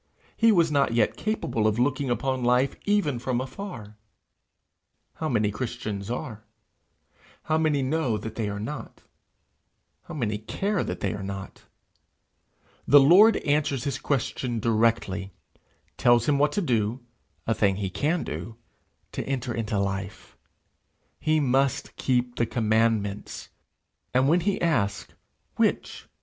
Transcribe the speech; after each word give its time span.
He 0.35 0.51
was 0.51 0.71
not 0.71 0.95
yet 0.95 1.15
capable 1.15 1.67
of 1.67 1.77
looking 1.77 2.09
upon 2.09 2.43
life 2.43 2.75
even 2.85 3.19
from 3.19 3.39
afar! 3.39 3.97
How 5.17 5.29
many 5.29 5.51
Christians 5.51 6.09
are? 6.09 6.43
How 7.43 7.59
many 7.59 7.83
know 7.83 8.17
that 8.17 8.33
they 8.33 8.49
are 8.49 8.59
not? 8.59 9.03
How 10.05 10.15
many 10.15 10.39
care 10.39 10.83
that 10.83 11.01
they 11.01 11.13
are 11.13 11.21
not? 11.21 11.65
The 12.87 12.99
Lord 12.99 13.37
answers 13.45 13.83
his 13.83 13.99
question 13.99 14.59
directly, 14.59 15.33
tells 15.97 16.27
him 16.27 16.39
what 16.39 16.51
to 16.53 16.63
do 16.63 17.01
a 17.45 17.53
thing 17.53 17.75
he 17.75 17.91
can 17.91 18.23
do 18.23 18.55
to 19.11 19.23
enter 19.27 19.53
into 19.53 19.77
life: 19.77 20.35
he 21.19 21.39
must 21.39 21.95
keep 21.95 22.37
the 22.37 22.47
commandments! 22.47 23.49
and 24.15 24.27
when 24.27 24.39
he 24.39 24.59
asks, 24.59 25.13
'Which?' 25.57 26.07